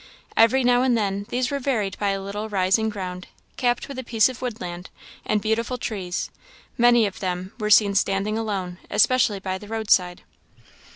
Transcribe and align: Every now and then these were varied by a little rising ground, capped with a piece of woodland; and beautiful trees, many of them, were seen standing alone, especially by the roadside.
Every 0.35 0.63
now 0.63 0.81
and 0.81 0.97
then 0.97 1.27
these 1.29 1.51
were 1.51 1.59
varied 1.59 1.95
by 1.99 2.09
a 2.09 2.21
little 2.23 2.49
rising 2.49 2.89
ground, 2.89 3.27
capped 3.55 3.87
with 3.87 3.99
a 3.99 4.03
piece 4.03 4.29
of 4.29 4.41
woodland; 4.41 4.89
and 5.25 5.43
beautiful 5.43 5.77
trees, 5.77 6.31
many 6.75 7.05
of 7.05 7.19
them, 7.19 7.53
were 7.59 7.69
seen 7.69 7.93
standing 7.93 8.35
alone, 8.35 8.79
especially 8.89 9.37
by 9.39 9.59
the 9.59 9.67
roadside. 9.67 10.23